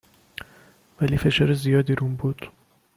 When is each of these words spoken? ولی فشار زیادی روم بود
ولی 1.01 1.17
فشار 1.17 1.53
زیادی 1.53 1.95
روم 1.95 2.15
بود 2.15 2.47